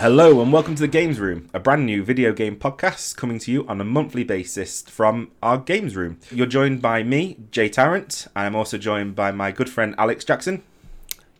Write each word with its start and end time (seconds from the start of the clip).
Hello 0.00 0.40
and 0.40 0.50
welcome 0.50 0.74
to 0.76 0.80
the 0.80 0.88
Games 0.88 1.20
Room, 1.20 1.50
a 1.52 1.60
brand 1.60 1.84
new 1.84 2.02
video 2.02 2.32
game 2.32 2.56
podcast 2.56 3.18
coming 3.18 3.38
to 3.40 3.52
you 3.52 3.66
on 3.68 3.82
a 3.82 3.84
monthly 3.84 4.24
basis 4.24 4.80
from 4.80 5.30
our 5.42 5.58
Games 5.58 5.94
Room. 5.94 6.18
You're 6.30 6.46
joined 6.46 6.80
by 6.80 7.02
me, 7.02 7.36
Jay 7.50 7.68
Tarrant. 7.68 8.26
I'm 8.34 8.56
also 8.56 8.78
joined 8.78 9.14
by 9.14 9.30
my 9.30 9.52
good 9.52 9.68
friend 9.68 9.94
Alex 9.98 10.24
Jackson. 10.24 10.62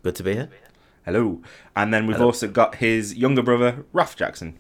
Good 0.03 0.15
to 0.17 0.23
be 0.23 0.35
here. 0.35 0.51
Hello. 1.07 1.41
And 1.75 1.95
then 1.95 2.07
we've 2.07 2.18
Hello. 2.18 2.27
also 2.27 2.49
got 2.49 2.75
his 2.75 3.15
younger 3.15 3.43
brother, 3.43 3.87
Raph 3.95 4.15
Jackson. 4.15 4.59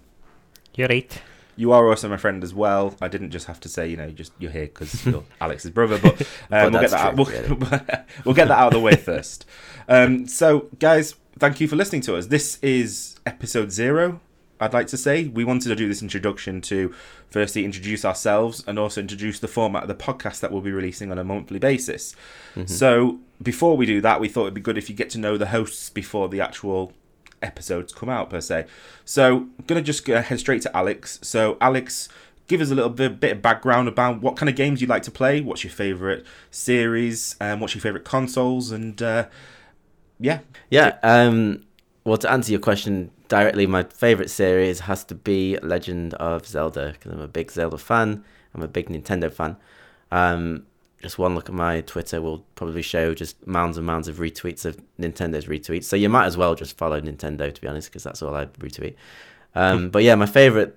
You're 0.74 0.88
right. 0.88 1.20
You 1.56 1.72
are 1.72 1.86
also 1.86 2.08
my 2.08 2.16
friend 2.16 2.42
as 2.42 2.54
well. 2.54 2.96
I 3.02 3.08
didn't 3.08 3.32
just 3.32 3.48
have 3.48 3.60
to 3.60 3.68
say, 3.68 3.86
you 3.86 3.98
know, 3.98 4.08
just 4.08 4.32
you're 4.38 4.50
here 4.50 4.64
because 4.64 5.04
you're 5.06 5.24
Alex's 5.42 5.72
brother, 5.72 5.98
but, 5.98 6.22
um, 6.22 6.26
But 6.48 6.72
we'll 6.72 6.80
get 6.80 6.90
that's 6.90 6.92
that. 6.94 7.04
Out, 7.04 7.16
we'll, 7.16 7.26
we'll 8.24 8.34
get 8.34 8.48
that 8.48 8.58
out 8.58 8.68
of 8.68 8.72
the 8.72 8.80
way 8.80 8.96
first. 8.96 9.44
Um, 9.90 10.26
so, 10.26 10.70
guys, 10.78 11.16
thank 11.40 11.58
you 11.58 11.66
for 11.66 11.74
listening 11.74 12.02
to 12.02 12.16
us. 12.16 12.26
This 12.26 12.58
is 12.60 13.18
episode 13.24 13.72
zero. 13.72 14.20
I'd 14.60 14.74
like 14.74 14.88
to 14.88 14.98
say 14.98 15.26
we 15.26 15.42
wanted 15.42 15.70
to 15.70 15.74
do 15.74 15.88
this 15.88 16.02
introduction 16.02 16.60
to 16.62 16.94
firstly 17.30 17.64
introduce 17.64 18.04
ourselves 18.04 18.62
and 18.66 18.78
also 18.78 19.00
introduce 19.00 19.38
the 19.38 19.48
format 19.48 19.84
of 19.84 19.88
the 19.88 19.94
podcast 19.94 20.40
that 20.40 20.52
we'll 20.52 20.60
be 20.60 20.70
releasing 20.70 21.10
on 21.10 21.18
a 21.18 21.24
monthly 21.24 21.58
basis. 21.58 22.14
So, 22.66 23.20
before 23.42 23.74
we 23.78 23.86
do 23.86 24.02
that, 24.02 24.20
we 24.20 24.28
thought 24.28 24.42
it'd 24.42 24.54
be 24.54 24.60
good 24.60 24.76
if 24.76 24.90
you 24.90 24.94
get 24.94 25.08
to 25.10 25.18
know 25.18 25.38
the 25.38 25.46
hosts 25.46 25.88
before 25.88 26.28
the 26.28 26.42
actual 26.42 26.92
episodes 27.40 27.94
come 27.94 28.10
out 28.10 28.28
per 28.28 28.42
se. 28.42 28.66
So 29.06 29.36
I'm 29.36 29.64
gonna 29.66 29.80
just 29.80 30.04
go 30.04 30.20
head 30.20 30.38
straight 30.40 30.60
to 30.62 30.76
Alex. 30.76 31.18
So 31.22 31.56
Alex, 31.58 32.10
give 32.48 32.60
us 32.60 32.70
a 32.70 32.74
little 32.74 32.90
bit, 32.90 33.18
bit 33.18 33.32
of 33.32 33.40
background 33.40 33.88
about 33.88 34.20
what 34.20 34.36
kind 34.36 34.50
of 34.50 34.56
games 34.56 34.82
you 34.82 34.86
like 34.86 35.04
to 35.04 35.10
play. 35.10 35.40
What's 35.40 35.64
your 35.64 35.72
favorite 35.72 36.26
series? 36.50 37.34
And 37.40 37.62
what's 37.62 37.74
your 37.74 37.80
favorite 37.80 38.04
consoles? 38.04 38.70
And 38.70 39.00
uh, 39.00 39.28
yeah, 40.20 40.40
Yeah. 40.70 40.98
Um. 41.02 41.64
Well, 42.04 42.16
to 42.18 42.30
answer 42.30 42.52
your 42.52 42.60
question 42.60 43.10
directly, 43.28 43.66
my 43.66 43.82
favorite 43.84 44.30
series 44.30 44.80
has 44.80 45.04
to 45.04 45.14
be 45.14 45.58
Legend 45.62 46.14
of 46.14 46.46
Zelda 46.46 46.92
because 46.92 47.12
I'm 47.12 47.20
a 47.20 47.28
big 47.28 47.50
Zelda 47.50 47.78
fan. 47.78 48.24
I'm 48.54 48.62
a 48.62 48.68
big 48.68 48.88
Nintendo 48.88 49.32
fan. 49.32 49.56
Um. 50.10 50.66
Just 51.02 51.18
one 51.18 51.34
look 51.34 51.48
at 51.48 51.54
my 51.54 51.80
Twitter 51.80 52.20
will 52.20 52.44
probably 52.56 52.82
show 52.82 53.14
just 53.14 53.46
mounds 53.46 53.78
and 53.78 53.86
mounds 53.86 54.06
of 54.06 54.16
retweets 54.16 54.66
of 54.66 54.78
Nintendo's 54.98 55.46
retweets. 55.46 55.84
So 55.84 55.96
you 55.96 56.10
might 56.10 56.26
as 56.26 56.36
well 56.36 56.54
just 56.54 56.76
follow 56.76 57.00
Nintendo 57.00 57.50
to 57.52 57.60
be 57.60 57.66
honest, 57.66 57.88
because 57.88 58.02
that's 58.02 58.20
all 58.20 58.36
I 58.36 58.44
retweet. 58.44 58.96
Um, 59.54 59.88
but 59.88 60.02
yeah, 60.02 60.14
my 60.14 60.26
favorite, 60.26 60.76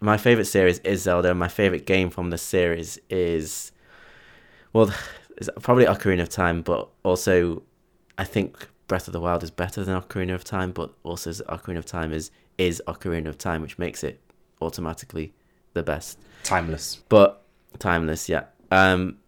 my 0.00 0.18
favorite 0.18 0.44
series 0.44 0.78
is 0.80 1.02
Zelda. 1.02 1.34
My 1.34 1.48
favorite 1.48 1.86
game 1.86 2.10
from 2.10 2.28
the 2.28 2.36
series 2.36 2.98
is, 3.08 3.72
well, 4.74 4.92
it's 5.38 5.48
probably 5.62 5.86
Ocarina 5.86 6.20
of 6.20 6.28
Time, 6.28 6.60
but 6.60 6.90
also 7.02 7.62
I 8.18 8.24
think 8.24 8.68
Breath 8.88 9.06
of 9.06 9.12
the 9.12 9.20
Wild 9.20 9.42
is 9.42 9.50
better 9.50 9.84
than 9.84 10.00
Ocarina 10.00 10.34
of 10.34 10.44
Time, 10.44 10.72
but 10.72 10.92
also 11.02 11.30
Ocarina 11.30 11.78
of 11.78 11.86
Time 11.86 12.12
is 12.12 12.30
is 12.58 12.82
Ocarina 12.86 13.28
of 13.28 13.38
Time, 13.38 13.62
which 13.62 13.78
makes 13.78 14.04
it 14.04 14.20
automatically 14.60 15.32
the 15.72 15.82
best. 15.82 16.18
timeless. 16.44 17.02
But 17.08 17.42
timeless, 17.78 18.28
yeah. 18.28 18.44
Um, 18.70 19.18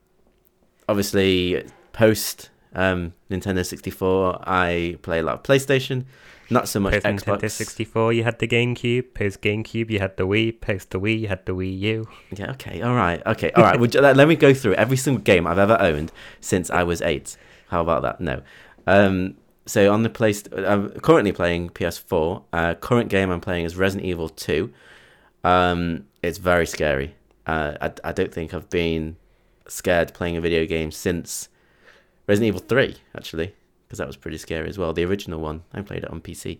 obviously, 0.88 1.64
post 1.92 2.50
um, 2.74 3.14
Nintendo 3.30 3.64
64, 3.64 4.40
I 4.46 4.98
play 5.02 5.20
a 5.20 5.22
lot 5.22 5.34
of 5.36 5.42
PlayStation, 5.42 6.04
not 6.50 6.68
so 6.68 6.80
much 6.80 6.94
Post 6.94 7.06
Xbox. 7.06 7.40
Nintendo 7.40 7.50
64, 7.50 8.12
you 8.12 8.24
had 8.24 8.38
the 8.38 8.48
GameCube. 8.48 9.14
Post 9.14 9.40
GameCube, 9.40 9.90
you 9.90 9.98
had 9.98 10.16
the 10.16 10.26
Wii. 10.26 10.60
Post 10.60 10.90
the 10.90 11.00
Wii, 11.00 11.20
you 11.20 11.28
had 11.28 11.46
the 11.46 11.54
Wii 11.54 11.78
U. 11.80 12.08
Yeah, 12.36 12.50
okay, 12.52 12.82
all 12.82 12.94
right, 12.94 13.22
okay, 13.26 13.50
all 13.52 13.62
right. 13.62 13.78
Would 13.80 13.94
you, 13.94 14.00
let, 14.00 14.16
let 14.16 14.28
me 14.28 14.36
go 14.36 14.52
through 14.52 14.74
every 14.74 14.96
single 14.96 15.22
game 15.22 15.46
I've 15.46 15.58
ever 15.58 15.76
owned 15.80 16.12
since 16.40 16.70
I 16.70 16.82
was 16.82 17.00
eight. 17.02 17.36
How 17.68 17.80
about 17.80 18.02
that? 18.02 18.20
No. 18.20 18.42
Um, 18.86 19.36
so 19.66 19.92
on 19.92 20.02
the 20.02 20.10
place, 20.10 20.44
I'm 20.54 20.90
currently 21.00 21.32
playing 21.32 21.70
PS4. 21.70 22.42
Uh, 22.52 22.74
current 22.74 23.08
game 23.08 23.30
I'm 23.30 23.40
playing 23.40 23.64
is 23.64 23.76
Resident 23.76 24.06
Evil 24.06 24.28
2. 24.28 24.72
Um, 25.42 26.06
it's 26.22 26.38
very 26.38 26.66
scary. 26.66 27.14
Uh, 27.46 27.74
I, 27.80 27.92
I 28.04 28.12
don't 28.12 28.32
think 28.32 28.52
I've 28.52 28.68
been 28.70 29.16
scared 29.66 30.12
playing 30.14 30.36
a 30.36 30.40
video 30.40 30.66
game 30.66 30.90
since 30.90 31.48
Resident 32.26 32.48
Evil 32.48 32.60
3, 32.60 32.96
actually, 33.16 33.54
because 33.86 33.98
that 33.98 34.06
was 34.06 34.16
pretty 34.16 34.38
scary 34.38 34.68
as 34.68 34.78
well. 34.78 34.92
The 34.92 35.04
original 35.04 35.40
one, 35.40 35.62
I 35.72 35.80
played 35.82 36.04
it 36.04 36.10
on 36.10 36.20
PC. 36.20 36.58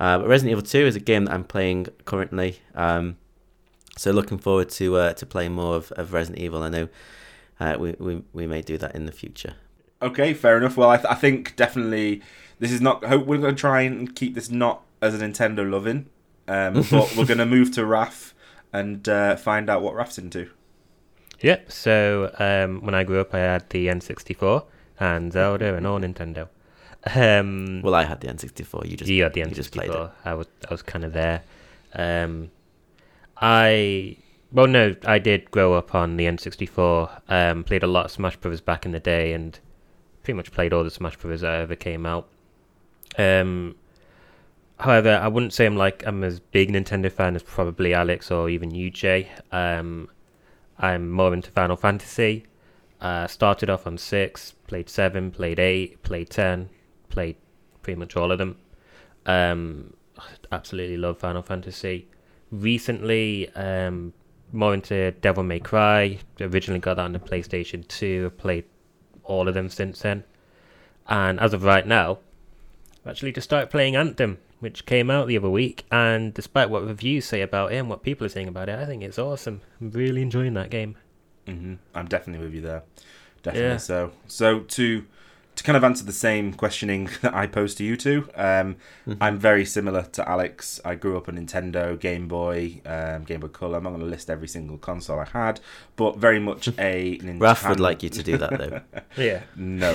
Uh, 0.00 0.18
but 0.18 0.28
Resident 0.28 0.52
Evil 0.52 0.64
2 0.64 0.78
is 0.86 0.96
a 0.96 1.00
game 1.00 1.26
that 1.26 1.34
I'm 1.34 1.44
playing 1.44 1.86
currently. 2.04 2.60
Um, 2.74 3.16
so 3.96 4.10
looking 4.10 4.38
forward 4.38 4.70
to 4.70 4.96
uh, 4.96 5.12
to 5.14 5.26
playing 5.26 5.52
more 5.52 5.76
of, 5.76 5.92
of 5.92 6.12
Resident 6.12 6.42
Evil. 6.42 6.62
I 6.62 6.70
know 6.70 6.88
uh, 7.60 7.76
we, 7.78 7.92
we 7.98 8.22
we 8.32 8.46
may 8.46 8.62
do 8.62 8.78
that 8.78 8.94
in 8.94 9.06
the 9.06 9.12
future. 9.12 9.54
Okay, 10.02 10.34
fair 10.34 10.58
enough. 10.58 10.76
Well, 10.76 10.90
I, 10.90 10.96
th- 10.96 11.08
I 11.08 11.14
think 11.14 11.56
definitely 11.56 12.22
this 12.58 12.72
is 12.72 12.80
not. 12.80 13.04
Hope 13.04 13.26
we're 13.26 13.38
going 13.38 13.54
to 13.54 13.60
try 13.60 13.82
and 13.82 14.14
keep 14.14 14.34
this 14.34 14.50
not 14.50 14.82
as 15.00 15.20
a 15.20 15.24
Nintendo 15.24 15.68
loving, 15.68 16.06
um, 16.48 16.74
but 16.90 17.16
we're 17.16 17.26
going 17.26 17.38
to 17.38 17.46
move 17.46 17.72
to 17.72 17.82
Raph 17.82 18.32
and 18.72 19.08
uh, 19.08 19.36
find 19.36 19.68
out 19.70 19.82
what 19.82 19.94
Raph's 19.94 20.18
into. 20.18 20.50
Yep, 21.40 21.72
so 21.72 22.32
um, 22.38 22.80
when 22.82 22.94
I 22.94 23.02
grew 23.02 23.20
up, 23.20 23.34
I 23.34 23.38
had 23.38 23.68
the 23.70 23.88
N64 23.88 24.64
and 25.00 25.32
Zelda 25.32 25.74
and 25.74 25.86
all 25.86 25.98
Nintendo. 25.98 26.48
Um, 27.14 27.82
Well, 27.82 27.96
I 27.96 28.04
had 28.04 28.20
the 28.20 28.28
N64. 28.28 28.88
You 28.88 28.96
just 28.96 29.10
you 29.10 29.24
had 29.24 29.32
the 29.34 29.40
you 29.40 29.46
just 29.46 29.72
played 29.72 29.90
it. 29.90 29.96
N64. 29.96 30.10
I 30.24 30.34
was, 30.34 30.46
I 30.68 30.72
was 30.72 30.82
kind 30.82 31.04
of 31.04 31.12
there. 31.12 31.42
Um, 31.94 32.50
I, 33.36 34.16
well, 34.52 34.68
no, 34.68 34.94
I 35.04 35.18
did 35.18 35.50
grow 35.50 35.74
up 35.74 35.94
on 35.96 36.16
the 36.16 36.26
N64. 36.26 37.22
Um, 37.28 37.64
played 37.64 37.82
a 37.82 37.88
lot 37.88 38.04
of 38.04 38.10
Smash 38.12 38.36
Brothers 38.36 38.60
back 38.60 38.86
in 38.86 38.92
the 38.92 39.00
day, 39.00 39.32
and 39.32 39.58
pretty 40.22 40.36
much 40.36 40.52
played 40.52 40.72
all 40.72 40.84
the 40.84 40.90
Smash 40.90 41.16
Brothers 41.16 41.42
that 41.42 41.60
ever 41.60 41.76
came 41.76 42.06
out. 42.06 42.28
Um, 43.18 43.76
however, 44.78 45.20
I 45.22 45.28
wouldn't 45.28 45.52
say 45.52 45.66
I'm 45.66 45.76
like 45.76 46.04
I'm 46.06 46.24
as 46.24 46.40
big 46.40 46.70
Nintendo 46.70 47.10
fan 47.10 47.36
as 47.36 47.42
probably 47.42 47.94
Alex 47.94 48.30
or 48.30 48.48
even 48.48 48.70
Jay. 48.90 49.28
Um, 49.50 50.08
I'm 50.78 51.10
more 51.10 51.32
into 51.32 51.50
Final 51.50 51.76
Fantasy. 51.76 52.46
Uh, 53.00 53.26
started 53.26 53.68
off 53.68 53.86
on 53.86 53.98
six, 53.98 54.52
played 54.66 54.88
seven, 54.88 55.30
played 55.30 55.58
eight, 55.58 56.02
played 56.02 56.30
ten, 56.30 56.70
played 57.08 57.36
pretty 57.82 57.98
much 57.98 58.16
all 58.16 58.30
of 58.30 58.38
them. 58.38 58.56
Um, 59.26 59.94
absolutely 60.50 60.96
love 60.96 61.18
Final 61.18 61.42
Fantasy. 61.42 62.08
Recently, 62.50 63.48
um, 63.54 64.12
more 64.52 64.74
into 64.74 65.10
Devil 65.12 65.42
May 65.42 65.60
Cry. 65.60 66.18
Originally 66.40 66.80
got 66.80 66.94
that 66.94 67.04
on 67.04 67.12
the 67.12 67.18
PlayStation 67.18 67.86
2. 67.88 68.24
I've 68.26 68.38
played 68.38 68.64
all 69.24 69.48
of 69.48 69.54
them 69.54 69.68
since 69.68 70.00
then. 70.00 70.24
And 71.08 71.40
as 71.40 71.52
of 71.52 71.64
right 71.64 71.86
now, 71.86 72.18
I've 73.04 73.10
actually 73.10 73.32
just 73.32 73.44
started 73.48 73.70
playing 73.70 73.96
Anthem, 73.96 74.38
which 74.60 74.86
came 74.86 75.10
out 75.10 75.26
the 75.26 75.36
other 75.36 75.50
week. 75.50 75.84
And 75.90 76.32
despite 76.32 76.70
what 76.70 76.86
reviews 76.86 77.24
say 77.24 77.42
about 77.42 77.72
it 77.72 77.76
and 77.76 77.88
what 77.88 78.02
people 78.02 78.24
are 78.26 78.30
saying 78.30 78.48
about 78.48 78.68
it, 78.68 78.78
I 78.78 78.84
think 78.84 79.02
it's 79.02 79.18
awesome. 79.18 79.60
I'm 79.80 79.90
really 79.90 80.22
enjoying 80.22 80.54
that 80.54 80.70
game. 80.70 80.96
hmm 81.46 81.74
I'm 81.94 82.06
definitely 82.06 82.44
with 82.44 82.54
you 82.54 82.60
there. 82.60 82.82
Definitely. 83.42 83.70
Yeah. 83.70 83.76
So, 83.78 84.12
so 84.28 84.60
to 84.60 85.04
to 85.62 85.66
kind 85.66 85.76
of 85.76 85.84
answer 85.84 86.04
the 86.04 86.12
same 86.12 86.52
questioning 86.52 87.08
that 87.22 87.34
I 87.34 87.46
posed 87.46 87.78
to 87.78 87.84
you 87.84 87.96
two, 87.96 88.28
um, 88.34 88.76
I'm 89.20 89.38
very 89.38 89.64
similar 89.64 90.02
to 90.02 90.28
Alex. 90.28 90.80
I 90.84 90.96
grew 90.96 91.16
up 91.16 91.28
on 91.28 91.36
Nintendo, 91.36 91.98
Game 91.98 92.26
Boy, 92.26 92.80
um, 92.84 93.24
Game 93.24 93.40
Boy 93.40 93.48
Color. 93.48 93.78
I'm 93.78 93.84
not 93.84 93.90
going 93.90 94.00
to 94.02 94.06
list 94.06 94.28
every 94.28 94.48
single 94.48 94.76
console 94.76 95.20
I 95.20 95.24
had, 95.26 95.60
but 95.96 96.16
very 96.16 96.40
much 96.40 96.68
a 96.78 97.18
Nintendo. 97.18 97.38
Raph 97.38 97.68
would 97.68 97.80
like 97.80 98.02
you 98.02 98.10
to 98.10 98.22
do 98.22 98.36
that 98.38 98.58
though. 98.58 98.80
Yeah. 99.16 99.42
No, 99.56 99.92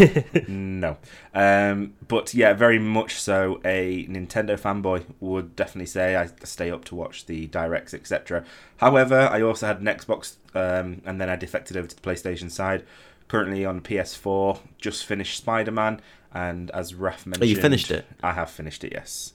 no. 0.48 0.98
Um, 1.34 1.96
but 2.08 2.34
yeah, 2.34 2.54
very 2.54 2.80
much 2.80 3.16
so 3.16 3.60
a 3.66 4.06
Nintendo 4.06 4.60
fanboy 4.60 5.06
would 5.20 5.56
definitely 5.56 5.88
say 5.88 6.16
I 6.16 6.30
stay 6.44 6.70
up 6.70 6.86
to 6.86 6.96
watch 6.96 7.26
the 7.26 7.48
directs, 7.48 7.94
etc. 7.94 8.46
However, 8.78 9.28
I 9.32 9.42
also 9.42 9.68
had 9.68 9.80
an 9.80 9.86
Xbox, 9.88 10.36
um, 10.54 11.02
and 11.04 11.20
then 11.20 11.30
I 11.30 11.36
defected 11.36 11.76
over 11.78 11.88
to 11.88 11.96
the 11.96 12.02
PlayStation 12.02 12.52
side. 12.52 12.84
Currently 13.28 13.66
on 13.66 13.82
PS4, 13.82 14.60
just 14.78 15.06
finished 15.06 15.38
Spider 15.38 15.72
Man, 15.72 16.02
and 16.34 16.72
as 16.72 16.94
Raph 16.94 17.26
mentioned, 17.26 17.44
Oh, 17.44 17.46
you 17.46 17.56
finished 17.58 17.92
it? 17.92 18.06
I 18.24 18.34
have 18.34 18.50
finished 18.50 18.84
it, 18.84 18.94
yes. 18.94 19.34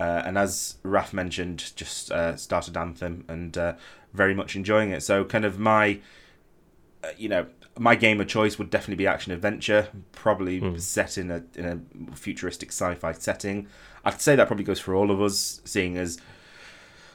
Uh, 0.00 0.22
and 0.24 0.38
as 0.38 0.76
Raph 0.82 1.12
mentioned, 1.12 1.72
just 1.76 2.10
uh, 2.10 2.36
started 2.36 2.76
Anthem 2.76 3.24
and 3.28 3.56
uh, 3.58 3.74
very 4.12 4.34
much 4.34 4.56
enjoying 4.56 4.90
it. 4.90 5.02
So, 5.02 5.24
kind 5.24 5.44
of 5.44 5.58
my, 5.58 6.00
uh, 7.02 7.08
you 7.18 7.28
know, 7.28 7.46
my 7.78 7.94
game 7.96 8.20
of 8.20 8.28
choice 8.28 8.58
would 8.58 8.70
definitely 8.70 8.96
be 8.96 9.06
action 9.06 9.32
adventure, 9.32 9.88
probably 10.12 10.78
set 10.78 11.18
in 11.18 11.30
a 11.30 11.42
in 11.54 11.64
a 12.12 12.16
futuristic 12.16 12.70
sci-fi 12.70 13.12
setting. 13.12 13.66
I'd 14.04 14.20
say 14.20 14.36
that 14.36 14.46
probably 14.46 14.64
goes 14.64 14.80
for 14.80 14.94
all 14.94 15.10
of 15.10 15.20
us, 15.20 15.60
seeing 15.64 15.96
as 15.98 16.18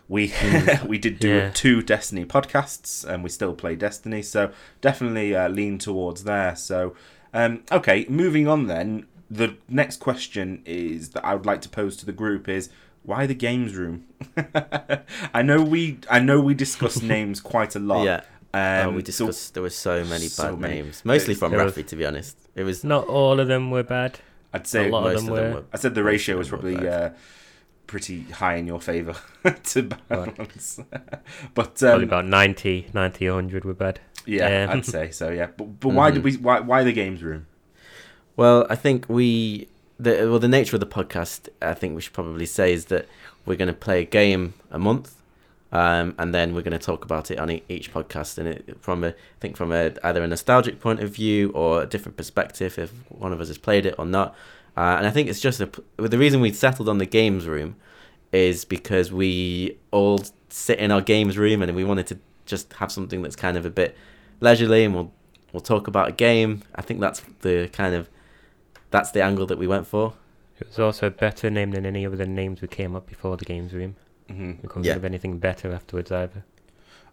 we 0.10 0.34
we 0.86 0.98
did 0.98 1.20
do 1.20 1.30
Yeah. 1.30 1.52
two 1.54 1.82
Destiny 1.82 2.26
podcasts 2.26 3.06
and 3.06 3.24
we 3.24 3.30
still 3.30 3.54
play 3.54 3.76
Destiny, 3.78 4.22
so 4.22 4.52
definitely 4.82 5.34
uh, 5.36 5.48
lean 5.48 5.78
towards 5.78 6.26
there. 6.26 6.56
So, 6.58 6.96
um, 7.34 7.64
okay, 7.72 8.06
moving 8.10 8.48
on 8.48 8.68
then. 8.68 9.06
The 9.32 9.56
next 9.70 9.98
question 10.02 10.64
is 10.66 11.10
that 11.12 11.24
I 11.24 11.36
would 11.36 11.46
like 11.46 11.62
to 11.62 11.70
pose 11.70 11.96
to 11.98 12.06
the 12.06 12.12
group 12.12 12.50
is 12.50 12.70
why 13.04 13.28
the 13.28 13.36
games 13.36 13.76
room? 13.76 14.06
I 15.34 15.42
know 15.44 15.62
we 15.62 16.00
I 16.10 16.20
know 16.20 16.42
we 16.42 16.54
discuss 16.54 17.02
names 17.16 17.40
quite 17.40 17.76
a 17.76 17.80
lot. 17.80 18.04
Yeah. 18.06 18.22
Um, 18.52 18.88
oh, 18.88 18.92
we 18.94 19.02
so- 19.02 19.28
discussed. 19.28 19.54
there 19.54 19.62
were 19.64 19.70
so 19.70 20.04
many 20.04 20.26
bad 20.26 20.32
so 20.32 20.56
many. 20.58 20.76
names, 20.82 21.06
mostly 21.06 21.36
from 21.36 21.52
There 21.52 21.64
was- 21.64 21.76
to 21.76 21.96
be 21.96 22.06
honest. 22.06 22.36
It 22.56 22.64
was 22.64 22.84
Not 22.84 23.08
all 23.08 23.40
of 23.40 23.48
them 23.48 23.70
were 23.70 23.84
bad. 23.84 24.20
I'd 24.52 24.66
say 24.66 24.88
a 24.88 24.92
lot 24.92 25.04
most 25.04 25.28
of 25.28 25.36
them 25.36 25.54
were. 25.54 25.64
I 25.72 25.78
said 25.78 25.94
the 25.94 26.04
ratio 26.04 26.36
was 26.38 26.50
probably 26.50 26.76
uh, 26.88 27.12
pretty 27.90 28.22
high 28.24 28.56
in 28.56 28.68
your 28.68 28.80
favour 28.80 29.16
to 29.64 29.82
Right. 29.82 30.08
balance. 30.38 30.80
but 31.56 31.76
Probably 31.76 31.88
um, 31.90 32.04
about 32.04 32.26
90, 32.26 32.88
90, 32.94 33.30
100 33.30 33.66
were 33.66 33.74
bad. 33.74 34.00
yeah, 34.26 34.64
um, 34.70 34.78
I'd 34.78 34.86
say 34.86 35.12
so. 35.12 35.30
Yeah, 35.30 35.48
but 35.58 35.80
but 35.80 35.90
why 35.90 36.12
did 36.12 36.22
Mhm. 36.22 36.26
we? 36.26 36.38
Why 36.38 36.60
why 36.60 36.84
the 36.84 36.94
games 36.94 37.24
room? 37.24 37.48
Well, 38.36 38.66
I 38.70 38.76
think 38.76 39.06
we 39.10 39.68
the 40.00 40.12
well 40.30 40.40
the 40.40 40.48
nature 40.48 40.76
of 40.76 40.80
the 40.80 40.86
podcast. 41.00 41.50
I 41.62 41.74
think 41.74 41.96
we 41.96 42.02
should 42.02 42.14
probably 42.14 42.46
say 42.46 42.72
is 42.74 42.86
that 42.86 43.08
we're 43.46 43.58
going 43.58 43.68
to 43.68 43.74
play 43.88 44.02
a 44.02 44.06
game 44.06 44.54
a 44.72 44.78
month, 44.80 45.16
um, 45.72 46.14
and 46.20 46.34
then 46.34 46.54
we're 46.54 46.62
going 46.62 46.80
to 46.80 46.86
talk 46.86 47.04
about 47.04 47.32
it 47.32 47.40
on 47.40 47.50
e- 47.50 47.64
each 47.70 47.92
podcast, 47.94 48.38
and 48.38 48.48
it 48.48 48.78
from 48.80 49.04
a 49.04 49.10
I 49.10 49.14
think 49.40 49.58
from 49.58 49.72
a 49.72 49.92
either 50.04 50.22
a 50.24 50.28
nostalgic 50.28 50.80
point 50.80 51.00
of 51.02 51.10
view 51.10 51.50
or 51.56 51.82
a 51.84 51.86
different 51.86 52.18
perspective 52.18 52.78
if 52.78 52.92
one 53.10 53.34
of 53.34 53.42
us 53.42 53.48
has 53.48 53.58
played 53.58 53.86
it 53.86 53.96
or 53.98 54.06
not. 54.06 54.36
Uh, 54.78 54.96
and 54.98 55.08
I 55.08 55.10
think 55.10 55.30
it's 55.30 55.40
just 55.42 55.60
a, 55.60 55.68
p- 55.68 55.84
the 55.98 56.18
reason 56.18 56.42
we 56.42 56.52
settled 56.54 56.88
on 56.90 56.98
the 57.00 57.06
games 57.06 57.46
room 57.48 57.76
is 58.32 58.64
because 58.66 59.12
we 59.12 59.78
all 59.92 60.20
sit 60.50 60.80
in 60.80 60.92
our 60.92 61.02
games 61.02 61.38
room 61.38 61.62
and 61.62 61.76
we 61.76 61.84
wanted 61.84 62.08
to 62.08 62.20
just 62.46 62.74
have 62.74 62.92
something 62.92 63.22
that's 63.22 63.36
kind 63.36 63.58
of 63.58 63.66
a 63.66 63.70
bit 63.70 63.96
leisurely 64.40 64.84
and 64.86 64.94
we'll 64.96 65.12
we'll 65.52 65.62
talk 65.62 65.88
about 65.88 66.08
a 66.08 66.12
game. 66.12 66.62
I 66.76 66.82
think 66.82 67.00
that's 67.00 67.22
the 67.42 67.70
kind 67.74 67.94
of 67.96 68.10
that's 68.92 69.12
the 69.12 69.22
angle 69.24 69.46
that 69.48 69.58
we 69.58 69.68
went 69.68 69.86
for. 69.88 70.14
It 70.60 70.68
was 70.68 70.80
also 70.80 71.08
a 71.08 71.12
better 71.12 71.50
name 71.50 71.72
than 71.72 71.86
any 71.86 72.04
of 72.04 72.18
the 72.18 72.26
names 72.26 72.62
we 72.62 72.68
came 72.68 72.96
up 72.96 73.08
before 73.08 73.38
the 73.38 73.46
games 73.46 73.74
room. 73.74 73.96
hmm 74.30 74.52
We 74.62 74.68
couldn't 74.68 74.84
Yeah. 74.84 74.94
think 74.94 74.98
of 74.98 75.06
anything 75.06 75.38
better 75.40 75.72
afterwards 75.74 76.12
either. 76.12 76.44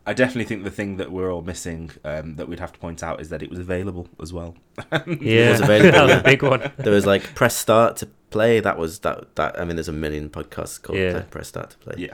I 0.08 0.12
definitely 0.14 0.44
think 0.44 0.62
the 0.62 0.70
thing 0.70 0.99
that 0.99 1.11
we're 1.11 1.32
all 1.32 1.43
missing 1.43 1.91
um, 2.05 2.37
that 2.37 2.49
we'd 2.49 2.61
have 2.61 2.73
to 2.73 2.79
point 2.79 3.03
out 3.03 3.20
is 3.20 3.29
that 3.31 3.43
it 3.43 3.50
was 3.50 3.58
available 3.58 4.08
as 4.23 4.32
well. 4.32 4.55
Yeah, 5.06 5.49
it 5.49 5.50
was 5.53 5.61
available, 5.62 5.91
that 5.93 6.05
was 6.06 6.12
a 6.19 6.23
big 6.23 6.43
one. 6.43 6.73
There 6.79 6.93
was 6.93 7.06
like 7.06 7.35
press 7.35 7.56
start 7.56 7.97
to 7.99 8.08
play. 8.31 8.61
That 8.61 8.79
was 8.79 9.00
that 9.00 9.35
that. 9.37 9.61
I 9.61 9.64
mean, 9.64 9.76
there's 9.76 9.88
a 9.88 9.93
million 9.93 10.29
podcasts 10.31 10.81
called 10.81 10.99
Yeah. 10.99 11.23
Press 11.31 11.49
start 11.49 11.70
to 11.70 11.79
play. 11.79 11.94
Yeah. 11.99 12.12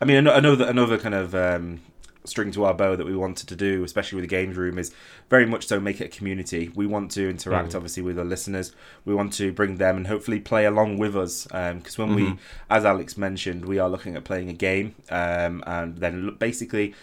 I 0.00 0.04
mean, 0.06 0.26
another 0.26 0.64
another 0.66 0.98
kind 0.98 1.14
of 1.14 1.34
um, 1.34 1.80
string 2.24 2.50
to 2.52 2.64
our 2.64 2.74
bow 2.74 2.96
that 2.96 3.06
we 3.06 3.14
wanted 3.16 3.48
to 3.48 3.56
do, 3.56 3.84
especially 3.84 4.16
with 4.16 4.24
the 4.24 4.28
games 4.36 4.56
room, 4.56 4.78
is 4.78 4.92
very 5.30 5.46
much 5.46 5.66
so 5.66 5.78
make 5.78 6.00
it 6.00 6.04
a 6.14 6.16
community. 6.16 6.70
We 6.74 6.86
want 6.86 7.10
to 7.12 7.28
interact, 7.30 7.70
Mm. 7.72 7.76
obviously, 7.76 8.02
with 8.02 8.18
our 8.18 8.24
listeners. 8.24 8.72
We 9.04 9.14
want 9.14 9.32
to 9.34 9.52
bring 9.52 9.76
them 9.76 9.96
and 9.98 10.06
hopefully 10.06 10.40
play 10.40 10.64
along 10.66 10.98
with 10.98 11.16
us. 11.16 11.44
Because 11.46 11.98
when 11.98 12.14
we, 12.14 12.22
Mhm. 12.24 12.38
as 12.70 12.84
Alex 12.84 13.16
mentioned, 13.18 13.64
we 13.66 13.78
are 13.78 13.88
looking 13.90 14.16
at 14.16 14.24
playing 14.24 14.48
a 14.48 14.54
game, 14.54 14.94
um, 15.10 15.62
and 15.66 15.98
then 15.98 16.34
basically. 16.38 16.94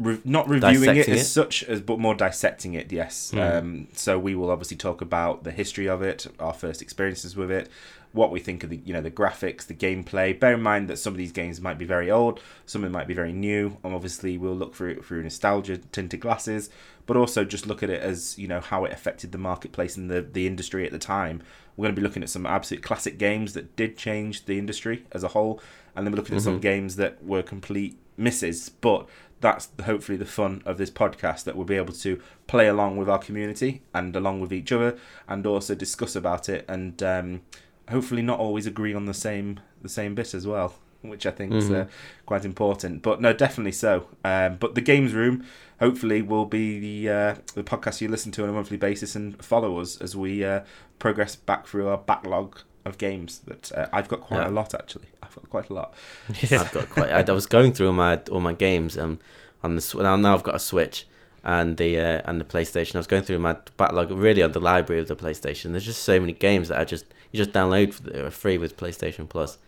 Re- 0.00 0.20
not 0.24 0.48
reviewing 0.48 0.74
it 0.82 0.94
Dissecting 0.94 1.14
as 1.14 1.20
it? 1.20 1.24
such 1.26 1.62
as 1.64 1.80
but 1.80 2.00
more 2.00 2.16
dissecting 2.16 2.74
it 2.74 2.90
yes 2.90 3.30
Mm. 3.32 3.58
um, 3.58 3.88
so 3.92 4.18
we 4.18 4.34
will 4.34 4.50
obviously 4.50 4.76
talk 4.76 5.00
about 5.00 5.44
the 5.44 5.52
history 5.52 5.88
of 5.88 6.02
it 6.02 6.26
our 6.40 6.52
first 6.52 6.82
experiences 6.82 7.36
with 7.36 7.50
it 7.52 7.68
what 8.10 8.32
we 8.32 8.40
think 8.40 8.64
of 8.64 8.70
the 8.70 8.80
you 8.84 8.92
know 8.92 9.00
the 9.00 9.10
graphics, 9.10 9.66
the 9.66 9.74
gameplay. 9.74 10.38
Bear 10.38 10.54
in 10.54 10.62
mind 10.62 10.86
that 10.88 10.98
some 10.98 11.12
of 11.12 11.16
these 11.18 11.32
games 11.32 11.60
might 11.60 11.78
be 11.78 11.84
very 11.84 12.12
old, 12.12 12.38
some 12.64 12.82
of 12.82 12.84
them 12.84 12.92
might 12.92 13.08
be 13.08 13.14
very 13.14 13.32
new, 13.32 13.76
and 13.82 13.92
obviously 13.92 14.38
we'll 14.38 14.54
look 14.54 14.72
through 14.72 15.02
through 15.02 15.24
nostalgia 15.24 15.78
tinted 15.78 16.20
glasses, 16.20 16.70
but 17.06 17.16
also 17.16 17.44
just 17.44 17.66
look 17.66 17.82
at 17.82 17.90
it 17.90 18.00
as 18.00 18.38
you 18.38 18.46
know 18.46 18.60
how 18.60 18.84
it 18.84 18.92
affected 18.92 19.32
the 19.32 19.38
marketplace 19.38 19.96
and 19.96 20.08
the 20.08 20.22
the 20.22 20.46
industry 20.46 20.86
at 20.86 20.92
the 20.92 20.98
time. 21.00 21.42
We're 21.76 21.86
going 21.86 21.96
to 21.96 22.00
be 22.00 22.06
looking 22.06 22.22
at 22.22 22.28
some 22.30 22.46
absolute 22.46 22.84
classic 22.84 23.18
games 23.18 23.52
that 23.54 23.74
did 23.74 23.96
change 23.96 24.44
the 24.44 24.58
industry 24.60 25.06
as 25.10 25.24
a 25.24 25.28
whole, 25.28 25.60
and 25.96 26.06
then 26.06 26.12
we're 26.12 26.18
looking 26.18 26.36
at 26.36 26.42
some 26.42 26.58
Mhm. 26.60 26.62
games 26.62 26.94
that 26.94 27.24
were 27.24 27.42
complete 27.42 27.98
misses, 28.16 28.68
but. 28.68 29.08
That's 29.40 29.68
hopefully 29.84 30.16
the 30.16 30.24
fun 30.24 30.62
of 30.64 30.78
this 30.78 30.90
podcast 30.90 31.44
that 31.44 31.54
we'll 31.54 31.66
be 31.66 31.76
able 31.76 31.92
to 31.92 32.18
play 32.46 32.66
along 32.66 32.96
with 32.96 33.10
our 33.10 33.18
community 33.18 33.82
and 33.92 34.16
along 34.16 34.40
with 34.40 34.54
each 34.54 34.72
other, 34.72 34.96
and 35.28 35.44
also 35.46 35.74
discuss 35.74 36.16
about 36.16 36.48
it 36.48 36.64
and 36.66 37.02
um, 37.02 37.42
hopefully 37.90 38.22
not 38.22 38.38
always 38.38 38.66
agree 38.66 38.94
on 38.94 39.04
the 39.04 39.12
same 39.12 39.60
the 39.82 39.88
same 39.90 40.14
bit 40.14 40.32
as 40.32 40.46
well, 40.46 40.76
which 41.02 41.26
I 41.26 41.30
think 41.30 41.52
is 41.52 41.70
uh, 41.70 41.74
Mhm. 41.74 41.88
quite 42.24 42.44
important. 42.46 43.02
But 43.02 43.20
no, 43.20 43.34
definitely 43.34 43.72
so. 43.72 44.06
Um, 44.24 44.56
but 44.58 44.76
the 44.76 44.80
games 44.80 45.12
room 45.12 45.44
hopefully 45.78 46.22
will 46.22 46.46
be 46.46 46.80
the 46.80 47.12
uh, 47.12 47.34
the 47.54 47.64
podcast 47.64 48.00
you 48.00 48.08
listen 48.08 48.32
to 48.32 48.44
on 48.44 48.48
a 48.48 48.52
monthly 48.52 48.78
basis 48.78 49.14
and 49.14 49.44
follow 49.44 49.78
us 49.78 50.00
as 50.00 50.16
we 50.16 50.42
uh, 50.42 50.60
progress 50.98 51.36
back 51.36 51.66
through 51.66 51.88
our 51.88 51.98
backlog 51.98 52.60
of 52.84 52.98
games. 52.98 53.40
That 53.46 53.72
uh, 53.72 53.86
I've 53.92 54.08
got 54.08 54.20
quite 54.20 54.40
Yeah. 54.42 54.48
a 54.48 54.50
lot 54.50 54.74
actually. 54.74 55.06
I've 55.22 55.34
got 55.34 55.50
quite 55.50 55.70
a 55.70 55.74
lot. 55.74 55.94
I've 56.42 56.72
got 56.72 56.90
quite. 56.90 57.10
I, 57.10 57.20
I 57.26 57.32
was 57.32 57.46
going 57.46 57.72
through 57.72 57.88
all 57.88 57.92
my 57.94 58.16
all 58.30 58.40
my 58.40 58.52
games 58.52 58.96
um 58.98 59.18
on 59.62 59.76
the 59.76 59.94
now 60.02 60.16
now 60.16 60.34
I've 60.34 60.42
got 60.42 60.54
a 60.54 60.58
Switch 60.60 61.06
and 61.42 61.76
the 61.76 61.98
uh, 61.98 62.22
and 62.24 62.40
the 62.40 62.44
PlayStation. 62.44 62.94
I 62.96 62.98
was 62.98 63.06
going 63.06 63.22
through 63.22 63.38
my 63.38 63.56
backlog 63.76 64.10
really 64.10 64.42
on 64.42 64.52
the 64.52 64.60
library 64.60 65.00
of 65.00 65.08
the 65.08 65.16
PlayStation. 65.16 65.70
There's 65.72 65.84
just 65.84 66.02
so 66.02 66.18
many 66.20 66.32
games 66.32 66.68
that 66.68 66.78
I 66.78 66.84
just 66.84 67.06
you 67.32 67.38
just 67.38 67.52
download 67.52 67.94
for 67.94 68.02
that 68.02 68.32
free 68.32 68.58
with 68.58 68.76
PlayStation 68.76 69.28
Plus. 69.28 69.58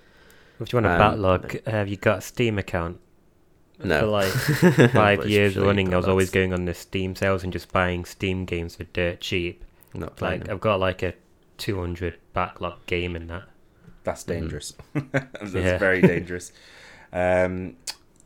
If 0.60 0.72
you 0.72 0.78
want 0.78 0.86
a 0.86 0.92
Um, 0.92 0.98
backlog, 0.98 1.66
have 1.66 1.88
you 1.88 1.96
got 1.96 2.18
a 2.18 2.20
Steam 2.22 2.58
account? 2.58 2.98
No, 3.84 4.00
For 4.00 4.06
like 4.06 4.32
five 4.92 5.26
years 5.26 5.52
free, 5.52 5.62
running, 5.62 5.92
I 5.92 5.98
was 5.98 6.08
always 6.08 6.30
going 6.30 6.54
on 6.54 6.64
the 6.64 6.72
Steam 6.72 7.14
sales 7.14 7.44
and 7.44 7.52
just 7.52 7.70
buying 7.72 8.06
Steam 8.06 8.46
games 8.46 8.76
for 8.76 8.84
dirt 8.84 9.20
cheap. 9.20 9.62
not 9.92 10.20
Like. 10.22 10.48
I've 10.48 10.60
got 10.60 10.80
like 10.80 11.02
a 11.02 11.12
200 11.58 12.19
backlog 12.32 12.85
game 12.87 13.17
in 13.17 13.26
that. 13.29 13.44
That's 14.05 14.25
Mhm. 14.25 14.26
dangerous. 14.29 14.75
That's 14.94 15.53
Yeah. 15.55 15.79
very 15.79 16.00
dangerous. 16.00 16.53
Um, 17.12 17.76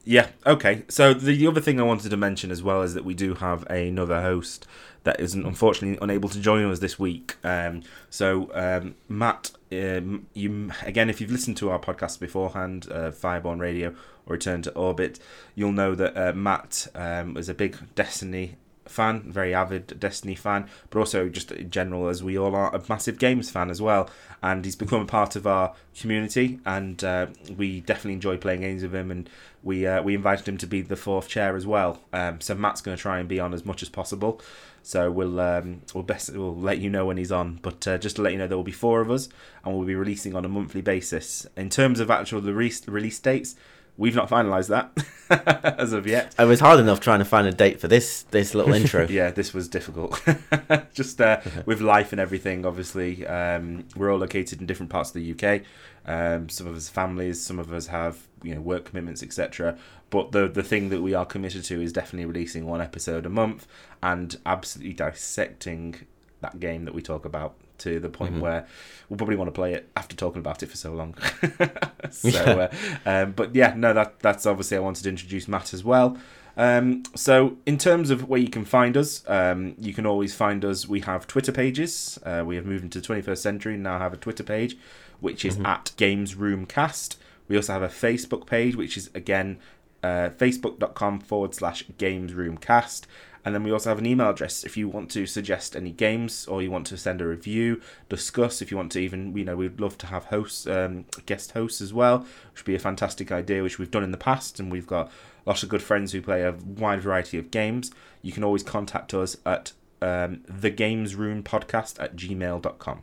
yeah. 0.05 0.29
Okay. 0.47 0.82
So 0.88 1.15
the 1.15 1.47
other 1.47 1.61
thing 1.61 1.79
I 1.81 1.85
wanted 1.85 2.11
to 2.11 2.17
mention 2.17 2.50
as 2.50 2.62
well 2.62 2.82
is 2.82 2.94
that 2.94 3.05
we 3.05 3.15
do 3.15 3.35
have 3.35 3.65
another 3.71 4.21
host 4.23 4.67
that 5.05 5.19
isn't 5.19 5.47
unfortunately 5.47 5.99
unable 6.03 6.29
to 6.29 6.41
join 6.41 6.65
us 6.71 6.79
this 6.81 6.99
week. 6.99 7.37
Um, 7.43 7.82
so 8.11 8.50
um, 8.55 8.94
Matt, 9.09 9.53
um, 9.73 10.26
you 10.35 10.71
again, 10.83 11.09
if 11.09 11.21
you've 11.21 11.31
listened 11.31 11.56
to 11.59 11.71
our 11.71 11.79
podcast 11.79 12.21
beforehand, 12.21 12.87
uh, 12.91 13.11
Fireborn 13.11 13.61
Radio 13.61 13.91
or 14.26 14.33
Return 14.35 14.61
to 14.62 14.71
Orbit, 14.73 15.19
you'll 15.55 15.73
know 15.73 15.94
that 15.94 16.17
uh, 16.17 16.33
Matt 16.35 16.88
um, 16.94 17.37
is 17.38 17.49
a 17.49 17.55
big 17.55 17.76
Destiny 17.94 18.56
fan, 18.87 19.23
very 19.32 19.55
avid 19.55 19.99
Destiny 20.00 20.35
fan, 20.35 20.67
but 20.91 20.99
also 20.99 21.29
just 21.29 21.53
in 21.53 21.71
general, 21.71 22.09
as 22.09 22.23
we 22.23 22.37
all 22.38 22.55
are, 22.55 22.75
a 22.75 22.82
massive 22.88 23.19
games 23.19 23.50
fan 23.50 23.71
as 23.71 23.81
well. 23.81 24.09
And 24.43 24.65
he's 24.65 24.77
become 24.77 25.03
a 25.03 25.06
part 25.06 25.37
of 25.37 25.47
our 25.47 25.75
community, 25.99 26.61
and 26.64 27.02
uh, 27.04 27.26
we 27.57 27.81
definitely 27.81 28.14
enjoy 28.14 28.37
playing 28.38 28.62
games 28.62 28.83
with 28.83 28.95
him. 28.95 29.11
And 29.11 29.28
we 29.62 29.87
uh, 29.87 30.02
we 30.02 30.14
invited 30.14 30.49
him 30.49 30.59
to 30.59 30.66
be 30.66 30.83
the 30.83 30.97
fourth 30.97 31.28
chair 31.28 31.57
as 31.57 31.66
well. 31.66 32.00
Um, 32.12 32.40
so 32.40 32.54
Matt's 32.54 32.81
going 32.81 32.97
to 32.97 33.00
try 33.00 33.19
and 33.19 33.28
be 33.28 33.40
on 33.40 33.52
as 33.52 33.64
much 33.64 33.83
as 33.83 33.88
possible. 33.88 34.40
So 34.83 35.11
we'll 35.11 35.38
um, 35.40 35.83
we'll 35.95 36.04
best 36.04 36.33
we'll 36.33 36.57
let 36.57 36.78
you 36.78 36.88
know 36.88 37.04
when 37.07 37.19
he's 37.19 37.33
on. 37.33 37.59
But 37.61 37.87
uh, 37.87 37.99
just 37.99 38.16
to 38.16 38.23
let 38.23 38.33
you 38.33 38.38
know, 38.38 38.47
there 38.47 38.57
will 38.57 38.64
be 38.64 38.73
four 38.73 39.00
of 39.00 39.11
us, 39.11 39.28
and 39.64 39.75
we'll 39.75 39.87
be 39.87 39.95
releasing 39.95 40.35
on 40.35 40.45
a 40.45 40.49
monthly 40.49 40.81
basis. 40.81 41.47
In 41.57 41.69
terms 41.69 42.00
of 42.00 42.11
actual 42.11 42.40
the 42.40 42.54
re- 42.54 42.73
release 42.87 43.19
dates, 43.19 43.57
we've 44.00 44.14
not 44.16 44.30
finalised 44.30 44.69
that 44.69 45.76
as 45.78 45.92
of 45.92 46.07
yet. 46.07 46.35
It 46.38 46.47
was 46.47 46.59
hard 46.59 46.80
enough 46.80 47.00
trying 47.00 47.19
to 47.19 47.25
find 47.25 47.47
a 47.47 47.52
date 47.52 47.78
for 47.80 47.87
this 47.87 48.23
this 48.30 48.54
little 48.54 48.73
intro. 48.80 49.07
yeah, 49.07 49.30
this 49.30 49.54
was 49.54 49.69
difficult. 49.69 50.21
Just 50.95 51.21
uh, 51.21 51.40
with 51.66 51.80
life 51.80 52.11
and 52.11 52.21
everything, 52.21 52.66
obviously, 52.66 53.25
um, 53.26 53.85
we're 53.95 54.11
all 54.11 54.19
located 54.19 54.61
in 54.61 54.66
different 54.66 54.90
parts 54.90 55.11
of 55.11 55.14
the 55.14 55.33
UK. 55.33 55.62
Um, 56.07 56.49
some 56.49 56.66
of 56.66 56.75
us 56.75 56.88
families, 56.88 57.40
some 57.40 57.59
of 57.59 57.73
us 57.73 57.87
have 57.88 58.26
you 58.42 58.54
know 58.54 58.61
work 58.61 58.87
commitments, 58.87 59.23
etc. 59.23 59.78
But 60.09 60.33
the 60.33 60.49
the 60.49 60.64
thing 60.64 60.88
that 60.88 61.02
we 61.02 61.14
are 61.14 61.26
committed 61.26 61.62
to 61.64 61.80
is 61.80 61.92
definitely 61.92 62.26
releasing 62.26 62.66
one 62.66 62.80
episode 62.80 63.26
a 63.26 63.30
month 63.30 63.69
and 64.02 64.37
absolutely 64.47 64.95
dissecting 64.95 66.07
that 66.40 66.59
game 66.61 66.85
that 66.87 66.94
we 66.94 67.02
talk 67.02 67.25
about 67.25 67.54
to 67.78 67.99
the 68.00 68.09
point 68.09 68.35
Mhm. 68.37 68.40
where 68.40 68.66
we'll 69.09 69.16
probably 69.16 69.37
want 69.37 69.49
to 69.49 69.52
play 69.52 69.73
it 69.75 69.88
after 69.97 70.14
talking 70.14 70.38
about 70.40 70.62
it 70.62 70.66
for 70.66 70.76
so 70.76 70.92
long. 70.92 71.14
so, 72.11 72.28
uh, 72.40 72.68
um, 73.06 73.32
but 73.32 73.54
yeah, 73.54 73.75
no, 73.76 73.92
that 73.92 74.20
that's 74.20 74.47
obviously 74.47 74.76
I 74.76 74.80
wanted 74.80 75.02
to 75.04 75.09
introduce 75.09 75.49
Matt 75.49 75.73
as 75.75 75.85
well. 75.85 76.16
Um, 76.56 77.04
so, 77.14 77.56
in 77.64 77.78
terms 77.78 78.11
of 78.11 78.28
where 78.28 78.40
you 78.40 78.49
can 78.50 78.64
find 78.64 78.97
us, 78.97 79.23
um, 79.28 79.75
you 79.78 79.94
can 79.94 80.04
always 80.04 80.35
find 80.35 80.64
us. 80.64 80.87
We 80.88 81.00
have 81.00 81.26
Twitter 81.26 81.52
pages. 81.52 82.18
Uh, 82.25 82.42
we 82.44 82.56
have 82.56 82.66
moved 82.66 82.85
into 82.85 83.00
the 83.00 83.06
21st 83.06 83.42
century 83.42 83.75
and 83.75 83.82
now 83.82 83.99
have 83.99 84.12
a 84.12 84.16
Twitter 84.16 84.42
page, 84.42 84.76
which 85.20 85.44
is 85.44 85.56
Mhm. 85.56 85.66
at 85.66 85.92
Games 85.97 86.35
Room 86.35 86.66
Cast. 86.66 87.16
We 87.49 87.56
also 87.56 87.73
have 87.73 87.82
a 87.82 87.88
Facebook 87.88 88.47
page, 88.47 88.76
which 88.76 88.97
is 88.97 89.11
again 89.14 89.59
uh, 90.02 90.30
facebook.com 90.38 91.20
forward 91.20 91.54
slash 91.54 91.85
Games 91.99 92.32
Room 92.32 92.56
Cast. 92.56 93.06
And 93.44 93.54
then 93.54 93.62
we 93.62 93.70
also 93.73 93.88
have 93.88 93.99
an 93.99 94.06
email 94.06 94.28
address 94.30 94.64
if 94.64 94.76
you 94.76 94.87
want 94.88 95.11
to 95.12 95.25
suggest 95.26 95.75
any 95.75 95.92
games 95.92 96.47
or 96.47 96.61
you 96.62 96.70
want 96.70 96.87
to 96.88 96.97
send 96.99 97.20
a 97.23 97.26
review, 97.26 97.80
discuss. 98.09 98.61
If 98.61 98.70
you 98.70 98.76
want 98.76 98.92
to 98.92 99.00
even, 99.00 99.35
you 99.37 99.44
know, 99.44 99.56
we'd 99.56 99.80
love 99.80 99.97
to 99.99 100.06
have 100.09 100.26
hosts, 100.26 100.66
um, 100.66 101.06
guest 101.26 101.52
hosts 101.52 101.80
as 101.80 101.92
well, 101.94 102.18
which 102.52 102.61
would 102.61 102.66
be 102.66 102.75
a 102.75 102.78
fantastic 102.78 103.32
idea, 103.32 103.62
which 103.62 103.78
we've 103.78 103.90
done 103.90 104.04
in 104.04 104.11
the 104.11 104.18
past. 104.18 104.61
And 104.61 104.70
we've 104.70 104.87
got 104.87 105.11
lots 105.47 105.62
of 105.62 105.68
good 105.70 105.82
friends 105.82 106.12
who 106.12 106.20
play 106.20 106.42
a 106.42 106.52
wide 106.52 107.00
variety 107.00 107.38
of 107.38 107.50
games. 107.50 107.90
You 108.20 108.32
can 108.32 108.44
always 108.44 108.62
contact 108.62 109.14
us 109.14 109.37
at 109.47 109.73
um, 110.02 110.42
thegamesroompodcast 110.50 112.00
at 112.02 112.16
gmail.com. 112.16 113.02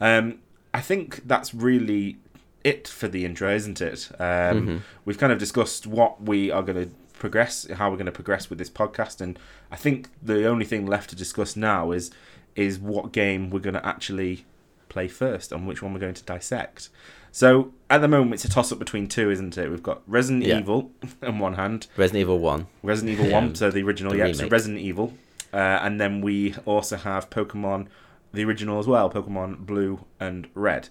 Um, 0.00 0.38
I 0.74 0.80
think 0.80 1.26
that's 1.26 1.54
really 1.54 2.18
it 2.64 2.86
for 2.86 3.08
the 3.08 3.24
intro, 3.24 3.54
isn't 3.54 3.80
it? 3.80 4.08
Um, 4.18 4.66
Mhm. 4.66 4.80
We've 5.04 5.18
kind 5.18 5.32
of 5.32 5.38
discussed 5.38 5.86
what 5.86 6.22
we 6.22 6.50
are 6.50 6.62
going 6.62 6.88
to 6.88 6.94
progress, 7.22 7.68
how 7.74 7.88
we're 7.88 7.96
going 7.96 8.06
to 8.06 8.10
progress 8.12 8.50
with 8.50 8.58
this 8.58 8.68
podcast, 8.68 9.20
and 9.20 9.38
I 9.70 9.76
think 9.76 10.08
the 10.20 10.44
only 10.44 10.64
thing 10.64 10.86
left 10.86 11.08
to 11.10 11.16
discuss 11.16 11.54
now 11.54 11.92
is 11.92 12.10
is 12.56 12.80
what 12.80 13.12
game 13.12 13.48
we're 13.48 13.60
going 13.60 13.74
to 13.82 13.86
actually 13.86 14.44
play 14.88 15.06
first 15.06 15.52
and 15.52 15.66
which 15.68 15.80
one 15.82 15.94
we're 15.94 16.00
going 16.00 16.14
to 16.14 16.24
dissect. 16.24 16.88
So 17.30 17.72
at 17.88 17.98
the 18.00 18.08
moment, 18.08 18.34
it's 18.34 18.44
a 18.44 18.48
toss 18.50 18.72
up 18.72 18.80
between 18.80 19.06
two, 19.06 19.30
isn't 19.30 19.56
it? 19.56 19.70
We've 19.70 19.82
got 19.84 20.02
Resident 20.08 20.44
Yeah. 20.44 20.58
Evil 20.58 20.90
on 21.22 21.38
one 21.38 21.54
hand, 21.54 21.86
Resident 21.96 22.22
Evil 22.22 22.40
One. 22.40 22.66
Resident 22.82 23.12
Evil 23.16 23.30
Yeah. 23.30 23.40
1, 23.40 23.54
so 23.54 23.70
the 23.70 23.82
original, 23.84 24.12
The 24.12 24.18
yeah, 24.18 24.32
so. 24.32 24.48
Resident 24.48 24.80
Evil. 24.80 25.14
Uh, 25.52 25.78
and 25.84 26.00
then 26.00 26.22
we 26.22 26.56
also 26.66 26.96
have 26.96 27.30
Pokemon, 27.30 27.86
the 28.34 28.44
original 28.44 28.80
as 28.80 28.88
well, 28.88 29.08
Pokemon 29.08 29.58
Blue 29.64 30.04
and 30.18 30.48
Red. 30.54 30.88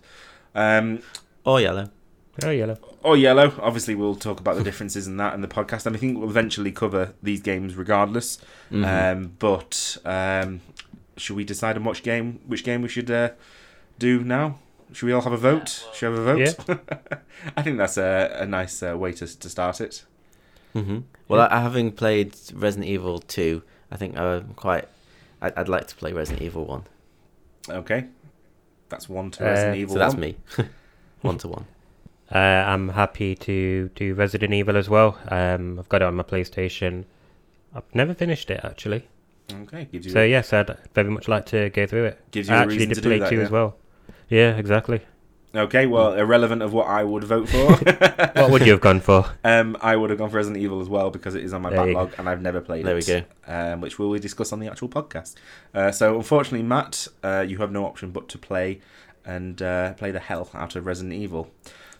Um, 0.55 1.01
Or 1.43 1.59
yellow. 1.59 1.89
Oh, 2.43 2.49
yellow. 2.51 2.77
or 3.03 3.17
Yellow, 3.17 3.53
obviously, 3.61 3.95
we'll 3.95 4.15
talk 4.15 4.39
about 4.39 4.55
the 4.57 4.63
differences 4.69 5.07
in 5.07 5.17
that 5.17 5.33
in 5.33 5.41
the 5.41 5.47
podcast. 5.47 5.85
And 5.85 5.95
I 5.95 5.99
think 5.99 6.17
we'll 6.19 6.29
eventually 6.29 6.71
cover 6.71 7.13
these 7.21 7.41
games 7.41 7.75
regardless. 7.75 8.37
Mhm. 8.71 8.85
Um, 8.85 9.31
but 9.39 9.97
um, 10.05 10.61
should 11.17 11.35
we 11.35 11.43
decide 11.43 11.75
on 11.77 11.83
which 11.83 12.03
game, 12.03 12.39
which 12.47 12.63
game 12.63 12.81
we 12.81 12.87
should 12.89 13.09
uh, 13.11 13.29
do 13.99 14.23
now? 14.23 14.59
Should 14.93 15.05
we 15.05 15.13
all 15.13 15.21
have 15.21 15.33
a 15.33 15.37
vote? 15.37 15.85
Should 15.93 16.09
we 16.11 16.17
have 16.17 16.27
a 16.27 16.35
vote? 16.35 16.79
I 17.57 17.61
think 17.61 17.77
that's 17.77 17.97
a, 17.97 18.37
a 18.41 18.45
nice 18.45 18.83
uh, 18.83 18.97
way 18.97 19.13
to, 19.13 19.39
to 19.39 19.49
start 19.49 19.79
it. 19.81 20.03
hmm 20.73 20.99
Well, 21.27 21.47
I, 21.49 21.59
having 21.61 21.91
played 21.91 22.35
Resident 22.53 22.89
Evil 22.89 23.19
Two, 23.19 23.63
I 23.91 23.97
think 23.97 24.17
I'm 24.17 24.53
quite. 24.55 24.87
I'd, 25.41 25.53
I'd 25.57 25.69
like 25.69 25.87
to 25.87 25.95
play 25.95 26.11
Resident 26.13 26.43
Evil 26.43 26.65
One. 26.65 26.83
Okay. 27.69 28.05
That's 28.89 29.07
one 29.07 29.31
to 29.31 29.69
Uh, 29.71 29.73
Evil. 29.73 29.93
so 29.93 29.99
that's 29.99 30.13
1. 30.15 30.19
me. 30.21 30.35
one 31.21 31.37
to 31.37 31.47
one. 31.47 31.65
Uh, 32.33 32.37
I'm 32.37 32.89
happy 32.89 33.35
to 33.35 33.89
do 33.95 34.13
Resident 34.13 34.53
Evil 34.53 34.77
as 34.77 34.89
well. 34.89 35.17
Um, 35.27 35.79
I've 35.79 35.89
got 35.89 36.01
it 36.01 36.05
on 36.05 36.15
my 36.15 36.23
PlayStation. 36.23 37.05
I've 37.75 37.93
never 37.93 38.13
finished 38.13 38.49
it 38.49 38.61
actually. 38.63 39.07
Okay, 39.51 39.85
gives 39.91 40.05
you 40.05 40.11
So 40.11 40.23
yes, 40.23 40.53
I'd 40.53 40.77
very 40.93 41.09
much 41.09 41.27
like 41.27 41.45
to 41.47 41.69
go 41.71 41.85
through 41.85 42.05
it. 42.05 42.31
gives 42.31 42.47
you 42.47 42.55
I 42.55 42.59
a 42.59 42.61
actually 42.61 42.85
did 42.85 42.95
to 42.95 43.01
play 43.01 43.19
that. 43.19 43.29
two 43.29 43.37
yeah. 43.37 43.43
as 43.43 43.51
well. 43.51 43.75
Yeah, 44.29 44.55
exactly. 44.55 45.01
Okay, 45.53 45.85
well, 45.85 46.13
irrelevant 46.13 46.61
of 46.61 46.71
what 46.71 46.87
I 46.87 47.03
would 47.03 47.25
vote 47.25 47.49
for. 47.49 47.75
what 48.35 48.51
would 48.51 48.65
you 48.65 48.71
have 48.71 48.79
gone 48.79 49.01
for? 49.01 49.25
um, 49.43 49.75
I 49.81 49.97
would 49.97 50.09
have 50.09 50.17
gone 50.17 50.29
for 50.29 50.37
Resident 50.37 50.63
Evil 50.63 50.79
as 50.79 50.87
well 50.87 51.09
because 51.09 51.35
it 51.35 51.43
is 51.43 51.53
on 51.53 51.61
my 51.61 51.69
There 51.69 51.85
backlog 51.85 52.13
and 52.17 52.29
I've 52.29 52.41
never 52.41 52.61
played 52.61 52.85
There 52.85 52.97
it. 52.97 53.05
There 53.05 53.25
we 53.47 53.53
go. 53.53 53.53
Um, 53.53 53.81
which 53.81 53.99
we 53.99 54.07
will 54.07 54.17
discuss 54.19 54.53
on 54.53 54.61
the 54.61 54.67
actual 54.67 54.87
podcast. 54.87 55.35
Uh, 55.73 55.91
so, 55.91 56.15
unfortunately, 56.15 56.63
Matt, 56.63 57.09
uh, 57.21 57.43
you 57.45 57.57
have 57.57 57.69
no 57.69 57.85
option 57.85 58.11
but 58.11 58.29
to 58.29 58.37
play 58.37 58.79
and 59.25 59.61
uh, 59.61 59.93
play 59.93 60.11
the 60.11 60.19
hell 60.19 60.49
out 60.53 60.75
of 60.75 60.85
Resident 60.85 61.13
Evil. 61.13 61.51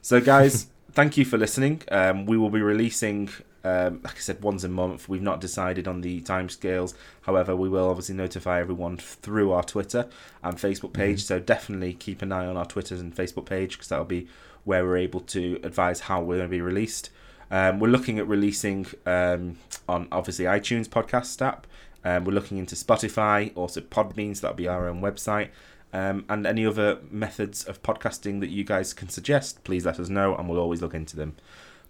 So, 0.02 0.20
guys, 0.22 0.68
thank 0.92 1.18
you 1.18 1.26
for 1.26 1.38
listening. 1.38 1.82
Um, 1.92 2.26
we 2.26 2.38
will 2.38 2.50
be 2.50 2.62
releasing, 2.62 3.30
um, 3.64 4.02
like 4.04 4.16
I 4.16 4.20
said, 4.20 4.42
once 4.42 4.64
a 4.64 4.70
month. 4.70 5.08
We've 5.08 5.22
not 5.22 5.42
decided 5.42 5.88
on 5.88 6.02
the 6.02 6.22
timescales. 6.22 6.94
However, 7.22 7.56
we 7.56 7.70
will 7.70 7.90
obviously 7.90 8.16
notify 8.16 8.60
everyone 8.60 8.98
through 8.98 9.52
our 9.52 9.64
Twitter 9.64 10.08
and 10.44 10.58
Facebook 10.58 10.94
page. 10.94 11.24
So, 11.24 11.40
definitely 11.40 11.94
keep 11.94 12.22
an 12.22 12.32
eye 12.32 12.48
on 12.48 12.58
our 12.58 12.66
Twitters 12.66 13.00
and 13.00 13.16
Facebook 13.16 13.46
page 13.46 13.74
because 13.74 13.88
that'll 13.88 14.06
be 14.06 14.28
where 14.64 14.86
we're 14.86 14.98
able 14.98 15.22
to 15.22 15.60
advise 15.64 16.02
how 16.02 16.22
we're 16.22 16.38
going 16.38 16.48
to 16.48 16.52
be 16.52 16.62
released. 16.62 17.10
Um, 17.50 17.80
we're 17.80 17.90
looking 17.90 18.18
at 18.18 18.28
releasing 18.28 18.88
um, 19.06 19.58
on 19.88 20.08
obviously 20.12 20.46
iTunes 20.46 20.88
podcast 20.88 21.46
app. 21.46 21.68
Um, 22.04 22.24
we're 22.26 22.34
looking 22.34 22.58
into 22.58 22.76
Spotify, 22.76 23.52
also 23.56 23.82
Podbean, 23.82 24.36
so 24.36 24.42
that'll 24.42 24.58
be 24.58 24.68
our 24.68 24.88
own 24.88 25.02
website. 25.02 25.50
Um, 25.94 26.26
and 26.30 26.48
any 26.48 26.66
other 26.66 27.00
methods 27.10 27.66
of 27.66 27.84
podcasting 27.84 28.40
that 28.40 28.50
you 28.50 28.64
guys 28.64 28.94
can 28.94 29.10
suggest, 29.10 29.64
please 29.66 29.86
let 29.86 30.00
us 30.00 30.08
know 30.08 30.36
and 30.36 30.48
we'll 30.48 30.60
always 30.60 30.82
look 30.82 30.94
into 30.94 31.18
them. 31.18 31.36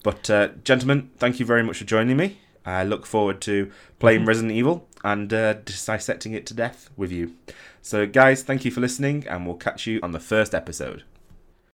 But, 0.03 0.29
uh, 0.29 0.50
gentlemen, 0.63 1.12
thank 1.17 1.39
you 1.39 1.46
very 1.46 1.62
much 1.62 1.77
for 1.77 1.86
joining 1.86 2.17
me. 2.17 2.39
I 2.65 2.84
look 2.84 3.05
forward 3.05 3.41
to 3.41 3.72
playing 4.00 4.25
Resident 4.25 4.53
Evil 4.53 4.88
and 5.03 5.31
uh, 5.34 5.53
dissecting 5.53 6.34
it 6.34 6.46
to 6.48 6.53
death 6.53 6.89
with 6.98 7.12
you. 7.12 7.36
So, 7.81 8.05
guys, 8.05 8.43
thank 8.43 8.65
you 8.65 8.72
for 8.72 8.81
listening, 8.81 9.27
and 9.27 9.46
we'll 9.46 9.55
catch 9.55 9.88
you 9.88 10.00
on 10.03 10.12
the 10.12 10.20
first 10.20 10.53
episode. 10.53 11.03